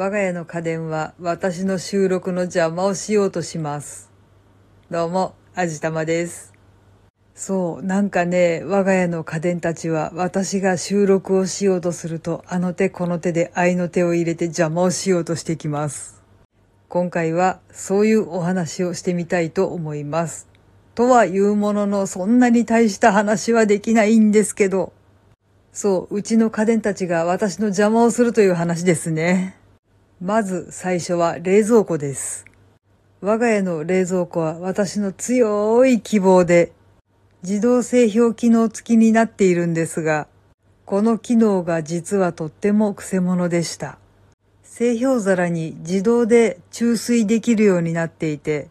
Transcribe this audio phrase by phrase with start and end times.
[0.00, 4.12] 我が家の家電は私の収録の邪魔をしようとします。
[4.92, 6.54] どうも、あじたまです。
[7.34, 16.22] そう、なんかね、我が家の家電たちは私が収録をしようとすると、あの手この手で愛の手を入れて邪魔をしようとしてきます。
[16.88, 20.46] 今回はそういうお話をしてみたいと思います。
[20.94, 24.92] とは言うものの、そんなに大した話はできないんですけど、
[25.72, 29.57] そう、うちの家電たちが私の邪魔をするという話ですね。
[30.20, 32.44] まず最初は冷蔵庫です。
[33.20, 36.72] 我が家の冷蔵庫は私の強い希望で
[37.44, 40.26] 自動製氷機能付きになっているんですが、
[40.86, 43.96] この機能が実はとっても癖者でした。
[44.64, 48.66] 製氷皿に自動で注水できるようになっていて、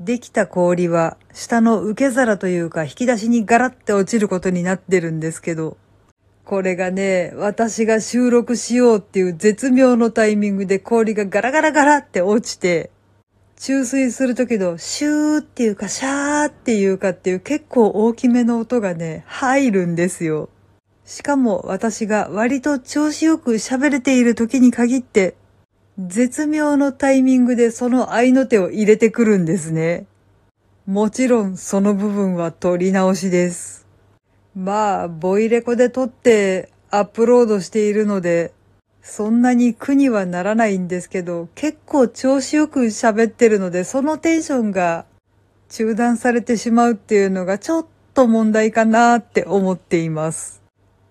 [0.00, 5.78] できた氷は下の受け皿というか引き出しにガラッて落ちることになってるんですけど、
[6.50, 12.90] これがね、私が収録しようっていう絶妙のタイミングで氷がガラガラガラって落ちて、
[13.54, 20.48] 注水するときのシューっていうかシャーっていうかっていう結構大きめの音がね、入るんですよ。
[21.04, 25.36] しかも私が割と調子よく喋れている時に限って、
[26.04, 30.06] 絶妙のタイミングでその合いの手を入れてくるんですね。
[30.84, 33.79] もちろんその部分は取り直しです。
[34.56, 38.52] まあ、ボイレコで撮ってアップロードしているので、
[39.02, 45.06] そんなに苦にはならないんですけど、結構調子よく喋ってるので、そのテンションが
[45.68, 50.60] 中断されてしまうっていうのがちょっと問題かなって思っています。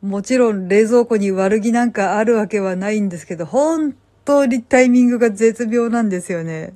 [0.02, 6.74] もちろん冷蔵庫に悪気なんかあるわけはないんですけど、本当にタイミングが絶妙なんですよね。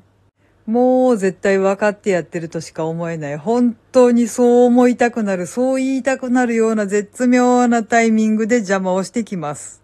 [0.66, 3.38] もう絶対分かってやってるとしか思えない。
[3.38, 9.81] 本当にそう思いたくなる、そう言いたくなるような絶妙なタイミングで邪魔をしてきます。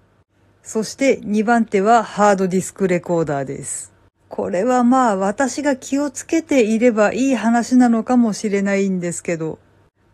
[0.63, 3.91] そして2番手はハードディスクレコーダーです。
[4.30, 9.59] これはまあ私が気をつけていればいい話なのかもしれないんですけど、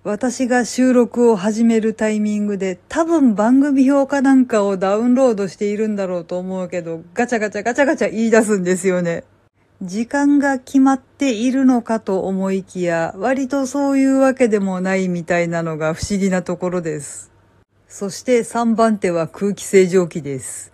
[0.04, 9.26] 私が収録を始めるタイミングで多分番組表かなんかをダウンロードしているんだろうと思うけど、ガチャガチャガチャガチャ言い出すんですよね。
[9.82, 17.30] 時間が決まっているのかと思いきや、割とそういうわけでもないみたいなのが不思議なところです。
[17.90, 20.72] そして3番手は空気清浄機です。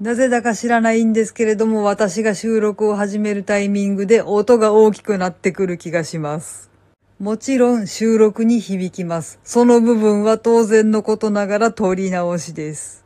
[0.00, 6.70] なぜだか知らないんですけれども、私が収録を始めるタイミングで音が大きくなってくる気がします。
[7.18, 9.40] もちろん収録に響きます。
[9.42, 13.04] その部分は当然のことながら取り直しです。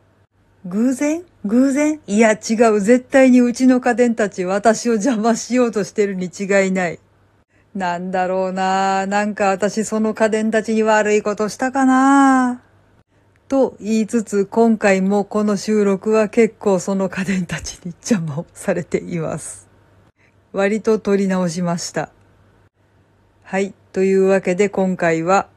[0.65, 1.23] 偶然？
[1.43, 1.99] 偶然？
[2.07, 2.79] いや違う。
[2.79, 6.99] 絶対にうちの家電たち私を邪魔しようとしてるに違いない。
[7.75, 12.61] なんだろうななんか私その家電たちに悪いことしたかな
[13.47, 19.67] と言いつつ今回もこの収録は結構その家電たちに邪魔をされています。
[20.53, 22.09] 割と取り直しました。
[23.43, 23.73] はい。
[23.91, 25.47] というわけで今回は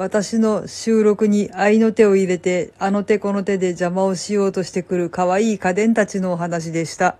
[0.00, 7.18] 私の収録に愛の手を入れて、あの手この手で邪魔をしようとしてくる可愛い家電たちのお話でした。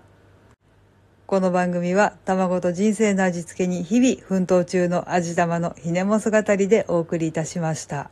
[1.27, 8.09] この番組は卵と人生の味付けに日々奮闘中の味玉のひねも姿りでお送りいたしました。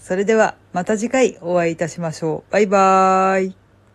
[0.00, 2.52] それではまた次回お会いいたしましょう。
[2.52, 3.65] バイバーイ。